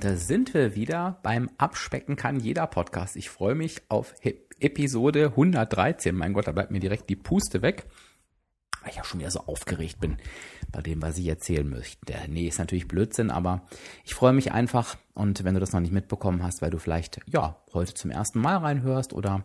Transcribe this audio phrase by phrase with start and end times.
[0.00, 3.16] und da sind wir wieder beim Abspecken kann jeder Podcast.
[3.16, 4.14] Ich freue mich auf
[4.58, 6.16] Episode 113.
[6.16, 7.84] Mein Gott, da bleibt mir direkt die Puste weg.
[8.80, 10.16] Weil ich ja schon wieder so aufgeregt bin
[10.72, 12.14] bei dem, was ich erzählen möchte.
[12.28, 13.66] Nee, ist natürlich Blödsinn, aber
[14.04, 14.96] ich freue mich einfach.
[15.12, 18.40] Und wenn du das noch nicht mitbekommen hast, weil du vielleicht, ja, heute zum ersten
[18.40, 19.44] Mal reinhörst oder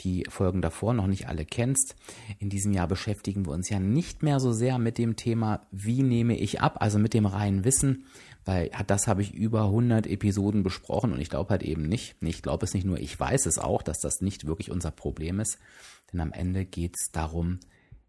[0.00, 1.94] die Folgen davor noch nicht alle kennst,
[2.38, 6.02] in diesem Jahr beschäftigen wir uns ja nicht mehr so sehr mit dem Thema, wie
[6.02, 8.06] nehme ich ab, also mit dem reinen Wissen,
[8.44, 12.42] weil das habe ich über 100 Episoden besprochen und ich glaube halt eben nicht, ich
[12.42, 15.58] glaube es nicht nur, ich weiß es auch, dass das nicht wirklich unser Problem ist,
[16.12, 17.60] denn am Ende geht es darum,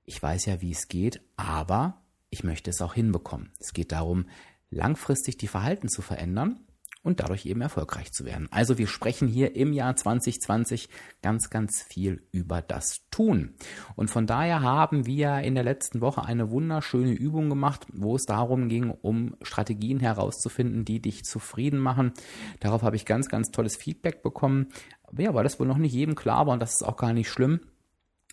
[0.05, 3.52] ich weiß ja, wie es geht, aber ich möchte es auch hinbekommen.
[3.59, 4.25] Es geht darum,
[4.69, 6.59] langfristig die Verhalten zu verändern
[7.03, 8.47] und dadurch eben erfolgreich zu werden.
[8.52, 10.89] Also wir sprechen hier im Jahr 2020
[11.21, 13.55] ganz, ganz viel über das Tun.
[13.95, 18.25] Und von daher haben wir in der letzten Woche eine wunderschöne Übung gemacht, wo es
[18.25, 22.13] darum ging, um Strategien herauszufinden, die dich zufrieden machen.
[22.59, 24.67] Darauf habe ich ganz, ganz tolles Feedback bekommen.
[25.17, 27.30] Ja, weil das wohl noch nicht jedem klar war und das ist auch gar nicht
[27.30, 27.59] schlimm.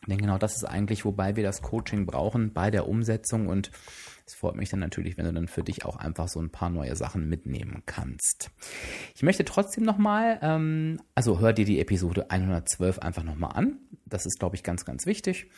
[0.06, 3.70] Denn genau das ist eigentlich, wobei wir das Coaching brauchen bei der Umsetzung und
[4.27, 6.68] es freut mich dann natürlich, wenn du dann für dich auch einfach so ein paar
[6.68, 8.50] neue Sachen mitnehmen kannst.
[9.14, 13.78] Ich möchte trotzdem nochmal, ähm, also hör dir die Episode 112 einfach nochmal an.
[14.04, 15.50] Das ist, glaube ich, ganz, ganz wichtig.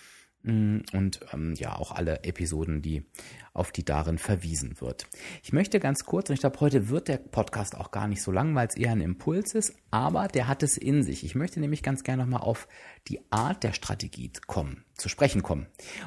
[0.43, 3.05] Mm, und ähm, ja, auch alle Episoden, die
[3.53, 5.07] auf die darin verwiesen wird.
[5.43, 8.31] Ich möchte ganz kurz, und ich glaube, heute wird der Podcast auch gar nicht so
[8.33, 11.25] lang, weil es eher ein Impuls ist, aber der hat es in sich.
[11.25, 12.69] Ich möchte nämlich ganz gerne nochmal auf
[13.09, 15.67] die Art der Strategie kommen, zu sprechen kommen.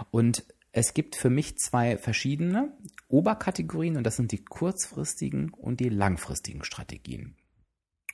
[0.09, 2.75] Und es gibt für mich zwei verschiedene
[3.07, 7.35] Oberkategorien und das sind die kurzfristigen und die langfristigen Strategien.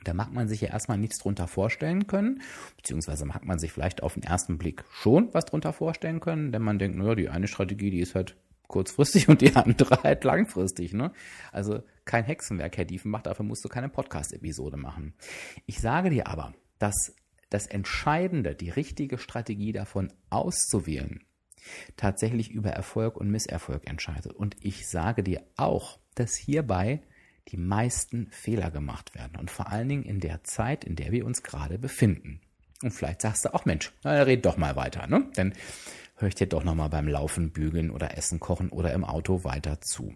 [0.04, 2.42] Da mag man sich ja erstmal nichts drunter vorstellen können,
[2.78, 6.62] beziehungsweise mag man sich vielleicht auf den ersten Blick schon was drunter vorstellen können, denn
[6.62, 10.94] man denkt, naja, die eine Strategie, die ist halt kurzfristig und die andere halt langfristig.
[10.94, 11.12] Ne?
[11.52, 15.14] Also kein Hexenwerk, Herr Diefenbach, dafür musst du keine Podcast-Episode machen.
[15.66, 17.14] Ich sage dir aber, dass
[17.50, 21.26] das Entscheidende, die richtige Strategie davon auszuwählen,
[21.98, 24.34] tatsächlich über Erfolg und Misserfolg entscheidet.
[24.34, 27.02] Und ich sage dir auch, dass hierbei
[27.52, 29.38] die meisten Fehler gemacht werden.
[29.38, 32.42] Und vor allen Dingen in der Zeit, in der wir uns gerade befinden.
[32.82, 35.30] Und vielleicht sagst du auch, Mensch, na, red doch mal weiter, ne?
[35.36, 35.54] Dann
[36.16, 39.44] höre ich dir doch noch mal beim Laufen, Bügeln oder Essen kochen oder im Auto
[39.44, 40.16] weiter zu.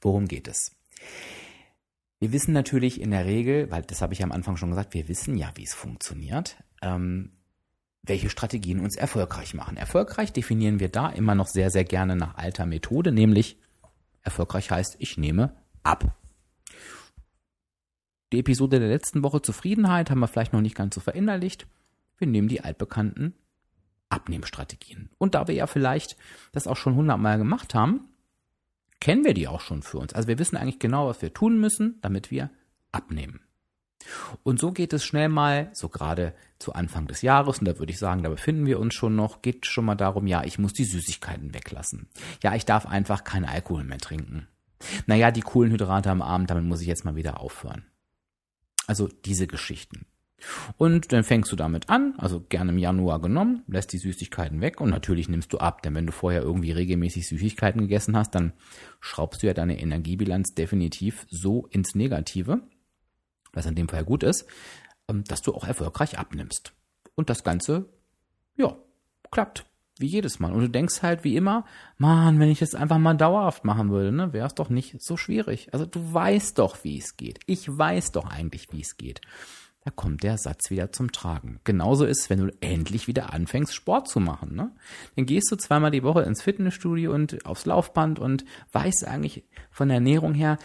[0.00, 0.76] Worum geht es?
[2.18, 5.08] Wir wissen natürlich in der Regel, weil das habe ich am Anfang schon gesagt, wir
[5.08, 6.56] wissen ja, wie es funktioniert.
[6.82, 7.32] Ähm,
[8.02, 9.76] welche Strategien uns erfolgreich machen.
[9.76, 13.58] Erfolgreich definieren wir da immer noch sehr, sehr gerne nach alter Methode, nämlich
[14.22, 16.16] erfolgreich heißt, ich nehme ab.
[18.36, 21.66] Die Episode der letzten Woche Zufriedenheit haben wir vielleicht noch nicht ganz so verinnerlicht.
[22.18, 23.32] Wir nehmen die altbekannten
[24.10, 25.08] Abnehmstrategien.
[25.16, 26.18] Und da wir ja vielleicht
[26.52, 28.10] das auch schon hundertmal gemacht haben,
[29.00, 30.12] kennen wir die auch schon für uns.
[30.12, 32.50] Also wir wissen eigentlich genau, was wir tun müssen, damit wir
[32.92, 33.40] abnehmen.
[34.42, 37.92] Und so geht es schnell mal, so gerade zu Anfang des Jahres, und da würde
[37.92, 40.74] ich sagen, da befinden wir uns schon noch, geht schon mal darum, ja, ich muss
[40.74, 42.06] die Süßigkeiten weglassen.
[42.42, 44.46] Ja, ich darf einfach keinen Alkohol mehr trinken.
[45.06, 47.86] Naja, die Kohlenhydrate am Abend, damit muss ich jetzt mal wieder aufhören.
[48.86, 50.06] Also diese Geschichten.
[50.76, 54.80] Und dann fängst du damit an, also gerne im Januar genommen, lässt die Süßigkeiten weg
[54.80, 58.52] und natürlich nimmst du ab, denn wenn du vorher irgendwie regelmäßig Süßigkeiten gegessen hast, dann
[59.00, 62.60] schraubst du ja deine Energiebilanz definitiv so ins Negative,
[63.52, 64.46] was in dem Fall gut ist,
[65.08, 66.72] ähm, dass du auch erfolgreich abnimmst.
[67.14, 67.88] Und das Ganze,
[68.56, 68.76] ja,
[69.30, 69.64] klappt.
[69.98, 70.52] Wie jedes Mal.
[70.52, 71.64] Und du denkst halt wie immer,
[71.96, 75.16] Mann, wenn ich das einfach mal dauerhaft machen würde, ne, wäre es doch nicht so
[75.16, 75.72] schwierig.
[75.72, 77.40] Also du weißt doch, wie es geht.
[77.46, 79.22] Ich weiß doch eigentlich, wie es geht.
[79.86, 81.60] Da kommt der Satz wieder zum Tragen.
[81.62, 84.56] Genauso ist, es, wenn du endlich wieder anfängst, Sport zu machen.
[84.56, 84.72] Ne?
[85.14, 89.86] Dann gehst du zweimal die Woche ins Fitnessstudio und aufs Laufband und weißt eigentlich von
[89.86, 90.58] der Ernährung her,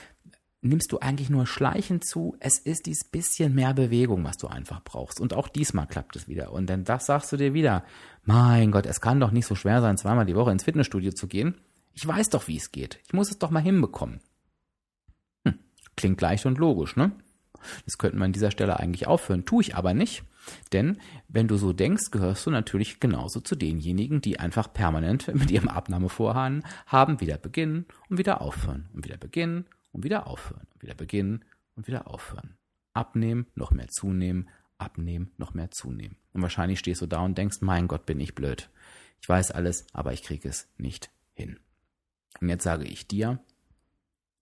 [0.61, 2.35] nimmst du eigentlich nur schleichend zu.
[2.39, 5.19] Es ist dies bisschen mehr Bewegung, was du einfach brauchst.
[5.19, 6.51] Und auch diesmal klappt es wieder.
[6.51, 7.83] Und dann das sagst du dir wieder,
[8.23, 11.27] mein Gott, es kann doch nicht so schwer sein, zweimal die Woche ins Fitnessstudio zu
[11.27, 11.55] gehen.
[11.93, 12.99] Ich weiß doch, wie es geht.
[13.05, 14.21] Ich muss es doch mal hinbekommen.
[15.45, 15.59] Hm,
[15.95, 17.11] klingt leicht und logisch, ne?
[17.85, 19.45] Das könnten wir an dieser Stelle eigentlich aufhören.
[19.45, 20.23] Tue ich aber nicht.
[20.73, 20.97] Denn
[21.27, 25.69] wenn du so denkst, gehörst du natürlich genauso zu denjenigen, die einfach permanent mit ihrem
[25.69, 31.45] Abnahmevorhaben haben, wieder beginnen und wieder aufhören und wieder beginnen und wieder aufhören, wieder beginnen
[31.75, 32.57] und wieder aufhören.
[32.93, 36.17] Abnehmen, noch mehr zunehmen, abnehmen, noch mehr zunehmen.
[36.33, 38.69] Und wahrscheinlich stehst du da und denkst, mein Gott, bin ich blöd.
[39.21, 41.59] Ich weiß alles, aber ich kriege es nicht hin.
[42.39, 43.39] Und jetzt sage ich dir,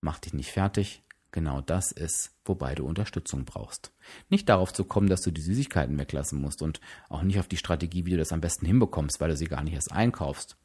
[0.01, 1.03] mach dich nicht fertig.
[1.31, 3.93] Genau das ist, wobei du Unterstützung brauchst.
[4.29, 7.57] Nicht darauf zu kommen, dass du die Süßigkeiten weglassen musst und auch nicht auf die
[7.57, 10.57] Strategie, wie du das am besten hinbekommst, weil du sie gar nicht erst einkaufst.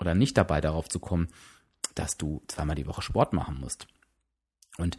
[0.00, 1.28] Oder nicht dabei darauf zu kommen,
[1.94, 3.88] dass du zweimal die Woche Sport machen musst.
[4.78, 4.96] Und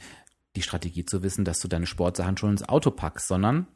[0.55, 3.67] die Strategie zu wissen, dass du deine Sportsachen schon ins Auto packst, sondern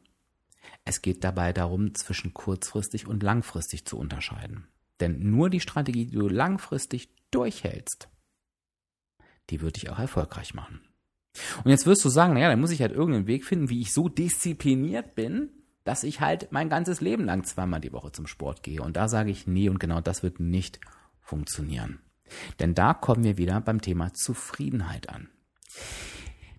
[0.84, 4.66] es geht dabei darum, zwischen kurzfristig und langfristig zu unterscheiden.
[5.00, 8.08] Denn nur die Strategie, die du langfristig durchhältst,
[9.50, 10.80] die wird dich auch erfolgreich machen.
[11.64, 13.92] Und jetzt wirst du sagen, naja, dann muss ich halt irgendeinen Weg finden, wie ich
[13.92, 15.50] so diszipliniert bin,
[15.84, 18.82] dass ich halt mein ganzes Leben lang zweimal die Woche zum Sport gehe.
[18.82, 20.78] Und da sage ich, nee, und genau das wird nicht
[21.20, 22.00] funktionieren.
[22.60, 25.28] Denn da kommen wir wieder beim Thema Zufriedenheit an.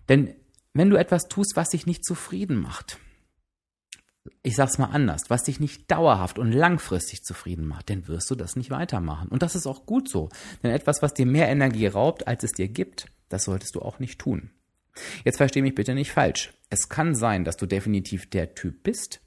[0.08, 0.34] Denn
[0.72, 2.98] wenn du etwas tust, was dich nicht zufrieden macht,
[4.42, 8.34] ich sag's mal anders, was dich nicht dauerhaft und langfristig zufrieden macht, dann wirst du
[8.34, 9.28] das nicht weitermachen.
[9.28, 10.30] Und das ist auch gut so.
[10.62, 13.98] Denn etwas, was dir mehr Energie raubt, als es dir gibt, das solltest du auch
[13.98, 14.50] nicht tun.
[15.24, 16.52] Jetzt versteh mich bitte nicht falsch.
[16.70, 19.20] Es kann sein, dass du definitiv der Typ bist,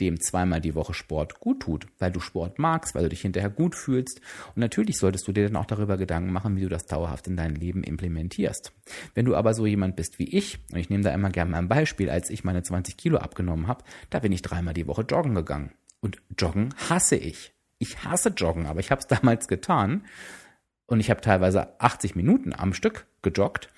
[0.00, 3.50] dem zweimal die Woche Sport gut tut, weil du Sport magst, weil du dich hinterher
[3.50, 4.20] gut fühlst.
[4.48, 7.36] Und natürlich solltest du dir dann auch darüber Gedanken machen, wie du das dauerhaft in
[7.36, 8.72] dein Leben implementierst.
[9.14, 11.68] Wenn du aber so jemand bist wie ich, und ich nehme da immer gerne ein
[11.68, 15.34] Beispiel, als ich meine 20 Kilo abgenommen habe, da bin ich dreimal die Woche joggen
[15.34, 15.72] gegangen.
[16.00, 17.52] Und joggen hasse ich.
[17.78, 20.04] Ich hasse joggen, aber ich habe es damals getan.
[20.86, 23.68] Und ich habe teilweise 80 Minuten am Stück gejoggt,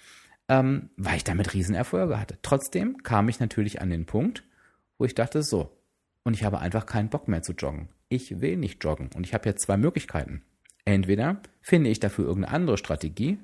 [0.49, 2.39] ähm, weil ich damit Riesenerfolge hatte.
[2.43, 4.45] Trotzdem kam ich natürlich an den Punkt,
[4.99, 5.77] wo ich dachte, so,
[6.25, 7.89] und ich habe einfach keinen Bock mehr zu joggen.
[8.09, 10.43] Ich will nicht joggen und ich habe jetzt zwei Möglichkeiten.
[10.85, 13.39] Entweder finde ich dafür irgendeine andere Strategie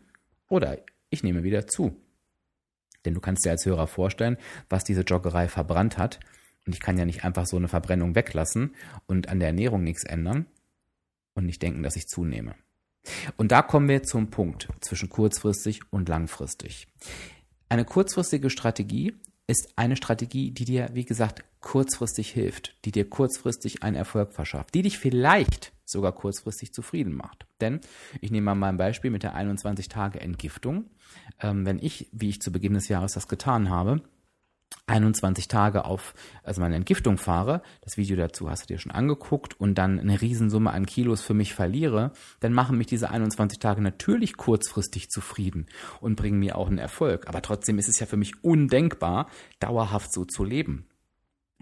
[0.48, 0.78] oder
[1.10, 1.96] ich nehme wieder zu.
[3.04, 4.36] Denn du kannst dir als Hörer vorstellen,
[4.68, 6.20] was diese Joggerei verbrannt hat.
[6.66, 8.74] Und ich kann ja nicht einfach so eine Verbrennung weglassen
[9.06, 10.46] und an der Ernährung nichts ändern
[11.34, 12.54] und nicht denken, dass ich zunehme.
[13.36, 16.88] Und da kommen wir zum Punkt zwischen kurzfristig und langfristig.
[17.68, 19.14] Eine kurzfristige Strategie
[19.46, 24.74] ist eine Strategie, die dir, wie gesagt, kurzfristig hilft, die dir kurzfristig einen Erfolg verschafft,
[24.74, 27.46] die dich vielleicht sogar kurzfristig zufrieden macht.
[27.60, 27.80] Denn
[28.20, 30.90] ich nehme mal ein Beispiel mit der 21 Tage Entgiftung.
[31.40, 34.02] Ähm, wenn ich, wie ich zu Beginn des Jahres das getan habe,
[34.86, 39.58] 21 Tage auf also meine Entgiftung fahre, das Video dazu hast du dir schon angeguckt
[39.60, 43.82] und dann eine Riesensumme an Kilos für mich verliere, dann machen mich diese 21 Tage
[43.82, 45.66] natürlich kurzfristig zufrieden
[46.00, 47.28] und bringen mir auch einen Erfolg.
[47.28, 49.28] Aber trotzdem ist es ja für mich undenkbar,
[49.60, 50.86] dauerhaft so zu leben.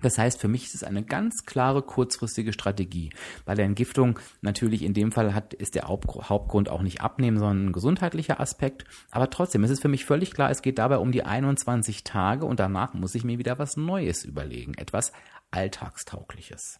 [0.02, 3.10] Das heißt, für mich ist es eine ganz klare kurzfristige Strategie.
[3.46, 7.66] Bei der Entgiftung natürlich in dem Fall hat, ist der Hauptgrund auch nicht abnehmen, sondern
[7.66, 8.84] ein gesundheitlicher Aspekt.
[9.10, 12.44] Aber trotzdem ist es für mich völlig klar, es geht dabei um die 21 Tage
[12.44, 15.12] und danach muss ich mir wieder was Neues überlegen, etwas
[15.50, 16.78] Alltagstaugliches.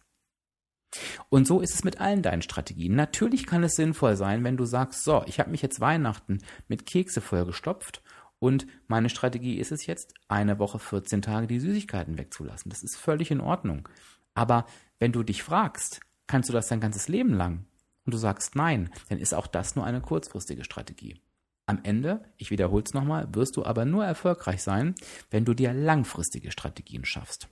[1.29, 2.95] Und so ist es mit allen deinen Strategien.
[2.95, 6.85] Natürlich kann es sinnvoll sein, wenn du sagst, so, ich habe mich jetzt Weihnachten mit
[6.85, 8.01] Kekse vollgestopft
[8.39, 12.69] und meine Strategie ist es jetzt, eine Woche 14 Tage die Süßigkeiten wegzulassen.
[12.69, 13.89] Das ist völlig in Ordnung.
[14.35, 14.65] Aber
[14.99, 17.65] wenn du dich fragst, kannst du das dein ganzes Leben lang?
[18.05, 21.19] Und du sagst nein, dann ist auch das nur eine kurzfristige Strategie.
[21.65, 24.95] Am Ende, ich wiederhole es nochmal, wirst du aber nur erfolgreich sein,
[25.29, 27.49] wenn du dir langfristige Strategien schaffst.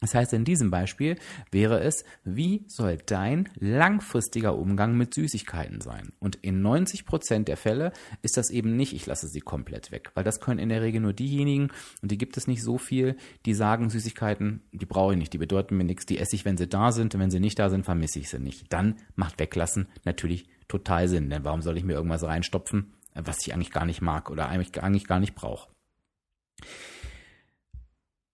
[0.00, 1.16] Das heißt, in diesem Beispiel
[1.50, 6.12] wäre es, wie soll dein langfristiger Umgang mit Süßigkeiten sein?
[6.18, 10.10] Und in 90 Prozent der Fälle ist das eben nicht, ich lasse sie komplett weg,
[10.14, 11.68] weil das können in der Regel nur diejenigen,
[12.02, 15.38] und die gibt es nicht so viel, die sagen, Süßigkeiten, die brauche ich nicht, die
[15.38, 17.70] bedeuten mir nichts, die esse ich, wenn sie da sind, und wenn sie nicht da
[17.70, 18.72] sind, vermisse ich sie nicht.
[18.72, 23.54] Dann macht weglassen natürlich total Sinn, denn warum soll ich mir irgendwas reinstopfen, was ich
[23.54, 25.70] eigentlich gar nicht mag oder eigentlich gar nicht brauche?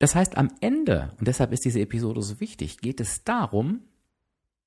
[0.00, 3.82] Das heißt, am Ende, und deshalb ist diese Episode so wichtig, geht es darum,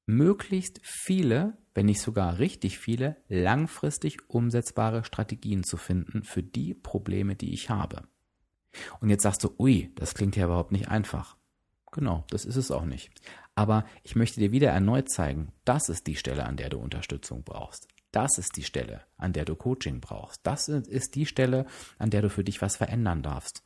[0.06, 7.36] möglichst viele, wenn nicht sogar richtig viele, langfristig umsetzbare Strategien zu finden für die Probleme,
[7.36, 8.04] die ich habe.
[9.00, 11.36] Und jetzt sagst du, ui, das klingt ja überhaupt nicht einfach.
[11.92, 13.12] Genau, das ist es auch nicht.
[13.56, 17.44] Aber ich möchte dir wieder erneut zeigen, das ist die Stelle, an der du Unterstützung
[17.44, 17.88] brauchst.
[18.12, 20.42] Das ist die Stelle, an der du Coaching brauchst.
[20.44, 21.66] Das ist die Stelle,
[21.98, 23.64] an der du für dich was verändern darfst.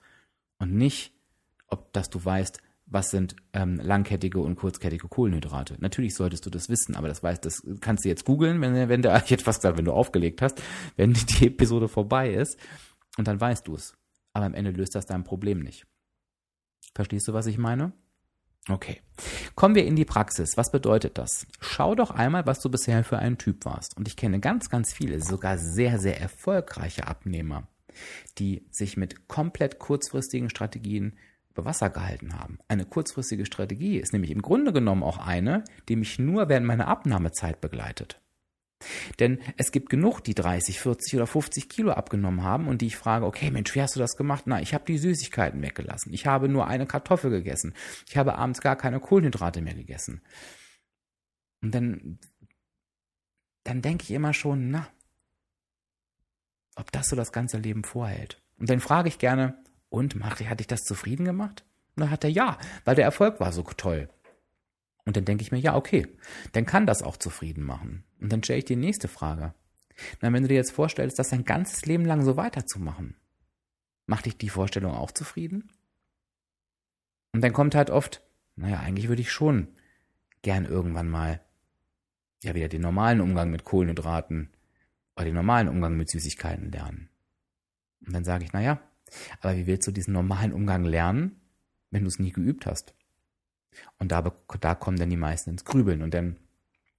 [0.60, 1.17] Und nicht
[1.68, 5.76] ob dass du weißt, was sind ähm, langkettige und kurzkettige Kohlenhydrate.
[5.80, 9.02] Natürlich solltest du das wissen, aber das weißt, das kannst du jetzt googeln, wenn, wenn
[9.02, 10.62] du, hätte fast gesagt, wenn du aufgelegt hast,
[10.96, 12.58] wenn die Episode vorbei ist,
[13.18, 13.94] und dann weißt du es.
[14.34, 15.86] Aber am Ende löst das dein Problem nicht.
[16.94, 17.94] Verstehst du, was ich meine?
[18.70, 19.02] Okay.
[19.56, 20.58] Kommen wir in die Praxis.
[20.58, 21.48] Was bedeutet das?
[21.60, 23.98] Schau doch einmal, was du bisher für ein Typ warst.
[23.98, 27.68] Und ich kenne ganz, ganz viele, sogar sehr, sehr erfolgreiche Abnehmer,
[28.38, 31.18] die sich mit komplett kurzfristigen Strategien
[31.58, 32.60] über Wasser gehalten haben.
[32.68, 36.88] Eine kurzfristige Strategie ist nämlich im Grunde genommen auch eine, die mich nur während meiner
[36.88, 38.22] Abnahmezeit begleitet.
[39.20, 42.98] Denn es gibt genug, die 30, 40 oder 50 Kilo abgenommen haben und die ich
[42.98, 44.44] frage, okay Mensch, wie hast du das gemacht?
[44.46, 46.14] Na, ich habe die Süßigkeiten weggelassen.
[46.14, 47.74] Ich habe nur eine Kartoffel gegessen.
[48.08, 50.22] Ich habe abends gar keine Kohlenhydrate mehr gegessen.
[51.64, 52.20] Und dann,
[53.64, 54.88] dann denke ich immer schon, na,
[56.76, 58.44] ob das so das ganze Leben vorhält.
[58.60, 59.58] Und dann frage ich gerne,
[59.89, 61.65] und hat dich das zufrieden gemacht?
[61.96, 64.10] Und dann hat er ja, weil der Erfolg war so toll.
[65.06, 66.08] Und dann denke ich mir, ja, okay,
[66.51, 68.03] dann kann das auch zufrieden machen.
[68.20, 69.53] Und dann stelle ich die nächste Frage.
[70.22, 73.15] Na, wenn du dir jetzt vorstellst, das dein ganzes Leben lang so weiterzumachen,
[74.06, 75.72] macht dich die Vorstellung auch zufrieden?
[77.34, 78.22] Und dann kommt halt oft,
[78.56, 79.70] naja, eigentlich würde ich schon
[80.41, 81.41] gern irgendwann mal
[82.44, 84.50] ja wieder den normalen Umgang mit Kohlenhydraten
[85.15, 87.10] oder den normalen Umgang mit Süßigkeiten lernen.
[88.06, 88.79] Und dann sage ich, naja,
[89.42, 91.40] aber wie willst du diesen normalen Umgang lernen,
[91.92, 92.94] wenn du es nie geübt hast?
[94.00, 96.02] Und da, da kommen dann die meisten ins Grübeln.
[96.02, 96.38] Und dann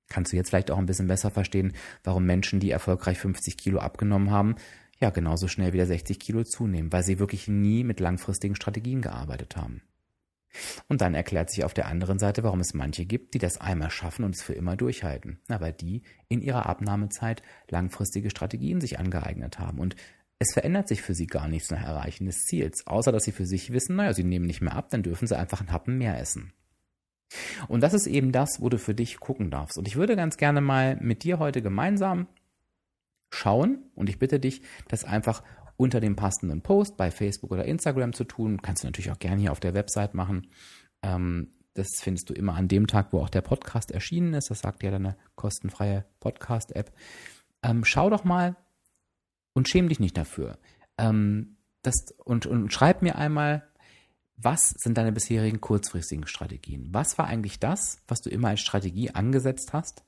[0.09, 1.75] kannst du jetzt vielleicht auch ein bisschen besser verstehen,
[2.05, 4.57] warum Menschen, die erfolgreich 50 Kilo abgenommen haben,
[5.00, 9.57] ja genauso schnell wieder 60 Kilo zunehmen, weil sie wirklich nie mit langfristigen Strategien gearbeitet
[9.57, 9.83] haben.
[10.88, 13.91] Und dann erklärt sich auf der anderen Seite, warum es manche gibt, die das einmal
[13.91, 15.38] schaffen und es für immer durchhalten.
[15.49, 19.79] Aber die in ihrer Abnahmezeit langfristige Strategien sich angeeignet haben.
[19.79, 19.95] Und
[20.38, 23.47] es verändert sich für sie gar nichts nach Erreichen des Ziels, außer dass sie für
[23.47, 26.18] sich wissen, naja, sie nehmen nicht mehr ab, dann dürfen sie einfach einen Happen mehr
[26.18, 26.52] essen.
[27.66, 29.76] Und das ist eben das, wo du für dich gucken darfst.
[29.76, 32.28] Und ich würde ganz gerne mal mit dir heute gemeinsam
[33.30, 35.42] schauen und ich bitte dich, das einfach
[35.76, 38.62] unter dem passenden Post bei Facebook oder Instagram zu tun.
[38.62, 40.49] Kannst du natürlich auch gerne hier auf der Website machen.
[41.02, 44.50] Ähm, das findest du immer an dem Tag, wo auch der Podcast erschienen ist.
[44.50, 46.92] Das sagt ja deine kostenfreie Podcast-App.
[47.62, 48.57] Ähm, schau doch mal
[49.59, 50.59] und schäm dich nicht dafür.
[50.97, 53.69] Ähm, das, und, und schreib mir einmal,
[54.37, 56.88] was sind deine bisherigen kurzfristigen Strategien?
[56.93, 60.05] Was war eigentlich das, was du immer als Strategie angesetzt hast,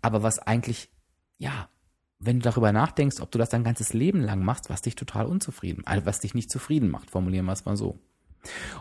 [0.00, 0.90] aber was eigentlich,
[1.36, 1.68] ja,
[2.18, 5.26] wenn du darüber nachdenkst, ob du das dein ganzes Leben lang machst, was dich total
[5.26, 7.98] unzufrieden, also was dich nicht zufrieden macht, formulieren wir es mal so.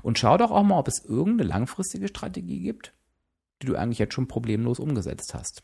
[0.02, 2.94] Und schau doch auch mal, ob es irgendeine langfristige Strategie gibt,
[3.62, 5.64] die du eigentlich jetzt schon problemlos umgesetzt hast.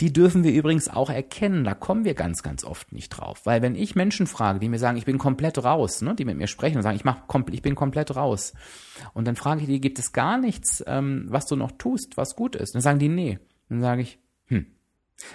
[0.00, 3.40] Die dürfen wir übrigens auch erkennen, da kommen wir ganz, ganz oft nicht drauf.
[3.44, 6.36] Weil wenn ich Menschen frage, die mir sagen, ich bin komplett raus, ne, die mit
[6.36, 8.52] mir sprechen und sagen, ich, mach, ich bin komplett raus.
[9.14, 12.36] Und dann frage ich die, gibt es gar nichts, ähm, was du noch tust, was
[12.36, 12.74] gut ist?
[12.74, 13.38] Dann sagen die, nee.
[13.68, 14.66] dann sage ich, hm,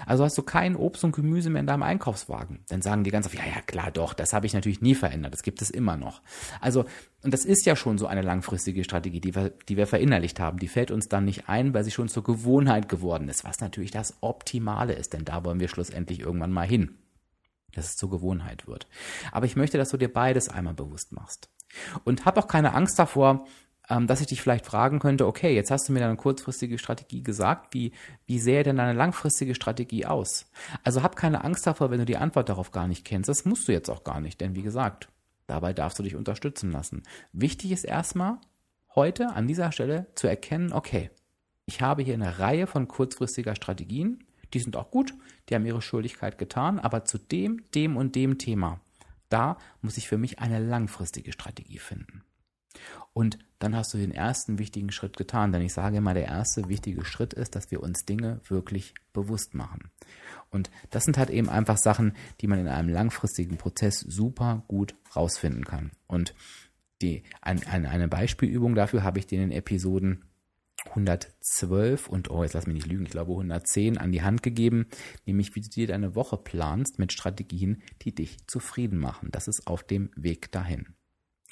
[0.06, 2.60] also hast du kein Obst und Gemüse mehr in deinem Einkaufswagen.
[2.70, 5.34] Dann sagen die ganz oft, ja, ja, klar, doch, das habe ich natürlich nie verändert,
[5.34, 6.22] das gibt es immer noch.
[6.62, 6.86] Also,
[7.24, 10.60] und das ist ja schon so eine langfristige Strategie, die wir, die wir verinnerlicht haben.
[10.60, 13.92] Die fällt uns dann nicht ein, weil sie schon zur Gewohnheit geworden ist, was natürlich
[13.92, 16.98] das Optimale ist, denn da wollen wir schlussendlich irgendwann mal hin,
[17.74, 18.88] dass es zur Gewohnheit wird.
[19.32, 21.50] Aber ich möchte, dass du dir beides einmal bewusst machst.
[22.04, 23.46] Und hab auch keine Angst davor,
[23.90, 27.24] ähm, dass ich dich vielleicht fragen könnte, okay, jetzt hast du mir deine kurzfristige Strategie
[27.24, 27.92] gesagt, wie,
[28.26, 30.50] wie sähe denn deine langfristige Strategie aus?
[30.84, 33.30] Also hab keine Angst davor, wenn du die Antwort darauf gar nicht kennst.
[33.30, 35.10] Das musst du jetzt auch gar nicht, denn wie gesagt,
[35.48, 37.04] dabei darfst du dich unterstützen lassen.
[37.34, 38.38] Wichtig ist erstmal,
[38.96, 41.12] heute an dieser Stelle zu erkennen, okay,
[41.66, 44.24] ich habe hier eine Reihe von kurzfristiger Strategien,
[44.54, 45.14] die sind auch gut,
[45.50, 48.80] die haben ihre Schuldigkeit getan, aber zu dem, dem und dem Thema,
[49.30, 52.24] da muss ich für mich eine langfristige Strategie finden.
[53.14, 55.52] Und dann hast du den ersten wichtigen Schritt getan.
[55.52, 59.54] Denn ich sage immer, der erste wichtige Schritt ist, dass wir uns Dinge wirklich bewusst
[59.54, 59.92] machen.
[60.50, 64.96] Und das sind halt eben einfach Sachen, die man in einem langfristigen Prozess super gut
[65.16, 65.92] rausfinden kann.
[66.08, 66.34] Und
[67.02, 70.26] die, ein, ein, eine Beispielübung dafür habe ich dir in den Episoden
[70.90, 74.88] 112 und, oh, jetzt lass mich nicht lügen, ich glaube 110 an die Hand gegeben,
[75.26, 79.30] nämlich wie du dir deine Woche planst mit Strategien, die dich zufrieden machen.
[79.32, 80.95] Das ist auf dem Weg dahin.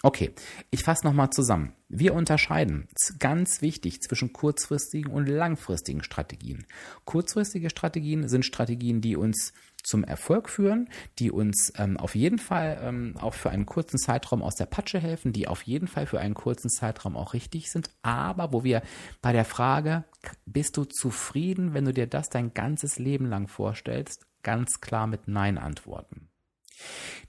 [0.06, 0.34] Okay,
[0.70, 1.72] ich fasse nochmal zusammen.
[1.88, 6.66] Wir unterscheiden ganz wichtig zwischen kurzfristigen und langfristigen Strategien.
[7.06, 12.82] Kurzfristige Strategien sind Strategien, die uns zum Erfolg führen, die uns ähm, auf jeden Fall
[12.84, 16.20] ähm, auch für einen kurzen Zeitraum aus der Patsche helfen, die auf jeden Fall für
[16.20, 18.82] einen kurzen Zeitraum auch richtig sind, aber wo wir
[19.22, 20.04] bei der Frage,
[20.46, 25.30] bist du zufrieden, wenn du dir das dein ganzes Leben lang vorstellst, ganz klar mit
[25.30, 26.28] Nein antworten.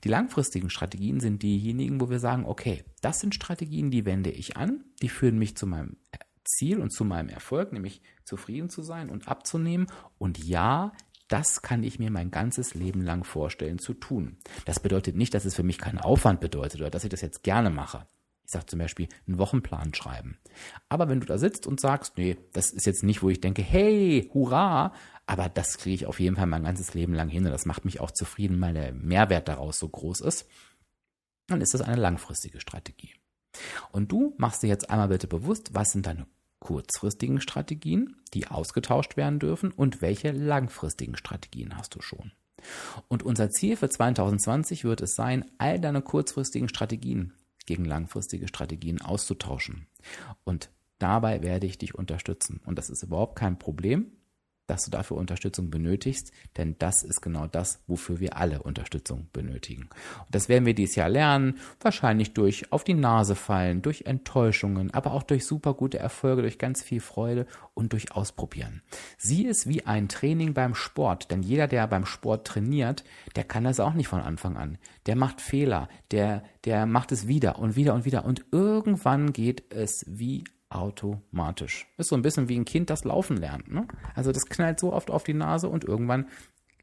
[0.03, 4.57] Die langfristigen Strategien sind diejenigen, wo wir sagen, okay, das sind Strategien, die wende ich
[4.57, 5.97] an, die führen mich zu meinem
[6.45, 9.87] Ziel und zu meinem Erfolg, nämlich zufrieden zu sein und abzunehmen.
[10.19, 10.93] Und ja,
[11.29, 14.37] das kann ich mir mein ganzes Leben lang vorstellen zu tun.
[14.67, 17.43] Das bedeutet nicht, dass es für mich keinen Aufwand bedeutet oder dass ich das jetzt
[17.43, 18.07] gerne mache.
[18.47, 20.39] Ich sage zum Beispiel einen Wochenplan schreiben.
[20.89, 23.63] Aber wenn du da sitzt und sagst, nee, das ist jetzt nicht, wo ich denke,
[23.63, 24.93] hey, hurra,
[25.27, 27.85] aber das kriege ich auf jeden Fall mein ganzes Leben lang hin und das macht
[27.85, 30.47] mich auch zufrieden, weil der Mehrwert daraus so groß ist.
[31.47, 33.15] Dann ist das eine langfristige Strategie.
[33.93, 36.27] Und du machst dir jetzt einmal bitte bewusst, was sind deine
[36.59, 42.33] kurzfristigen Strategien, die ausgetauscht werden dürfen und welche langfristigen Strategien hast du schon.
[43.09, 47.35] Und unser Ziel für 2020 wird es sein, all deine kurzfristigen Strategien
[47.67, 49.87] gegen langfristige Strategien auszutauschen.
[50.45, 52.61] Und dabei werde ich dich unterstützen.
[52.65, 54.13] Und das ist überhaupt kein Problem
[54.67, 59.89] dass du dafür Unterstützung benötigst, denn das ist genau das, wofür wir alle Unterstützung benötigen.
[60.21, 64.93] Und das werden wir dieses Jahr lernen, wahrscheinlich durch auf die Nase fallen, durch Enttäuschungen,
[64.93, 68.83] aber auch durch super gute Erfolge, durch ganz viel Freude und durch Ausprobieren.
[69.19, 73.05] Sieh es wie ein Training beim Sport, denn jeder, der beim Sport trainiert,
[73.37, 74.79] der kann das auch nicht von Anfang an.
[75.07, 79.73] Der macht Fehler, der, der macht es wieder und wieder und wieder und irgendwann geht
[79.73, 80.45] es wie
[80.75, 81.87] automatisch.
[81.97, 83.71] Ist so ein bisschen wie ein Kind, das laufen lernt.
[83.71, 83.87] Ne?
[84.15, 86.29] Also das knallt so oft auf die Nase und irgendwann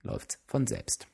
[0.01, 1.07] läuft es von selbst.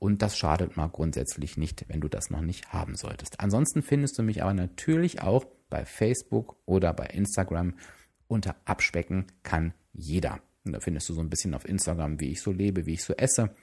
[0.00, 3.38] und das schadet mal grundsätzlich nicht, wenn du das noch nicht haben solltest.
[3.38, 7.74] Ansonsten findest du mich aber natürlich auch bei Facebook oder bei Instagram
[8.26, 10.40] unter Abspecken kann jeder.
[10.64, 13.04] Und da findest du so ein bisschen auf Instagram, wie ich so lebe, wie ich
[13.04, 13.54] so esse.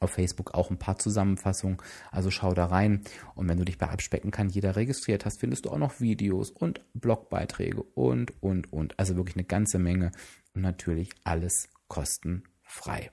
[0.00, 1.78] Auf Facebook auch ein paar Zusammenfassungen.
[2.10, 3.02] Also schau da rein.
[3.34, 6.50] Und wenn du dich bei Abspecken kann jeder registriert hast, findest du auch noch Videos
[6.50, 8.98] und Blogbeiträge und, und, und.
[8.98, 10.12] Also wirklich eine ganze Menge.
[10.52, 13.10] Und natürlich alles kostenfrei.